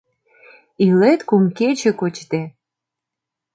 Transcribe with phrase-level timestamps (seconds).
[0.85, 2.41] Илет кум кече кочде